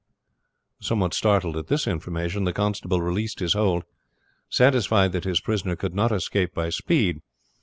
[0.79, 3.83] Somewhat startled at this information the constable released his hold,
[4.49, 7.19] satisfied that his prisoner could not escape by speed.